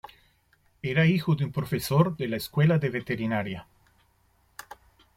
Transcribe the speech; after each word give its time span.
Era 0.81 1.05
hijo 1.05 1.35
de 1.35 1.45
un 1.45 1.51
profesor 1.51 2.17
de 2.17 2.27
la 2.27 2.37
Escuela 2.37 2.79
de 2.79 2.89
Veterinaria. 2.89 3.67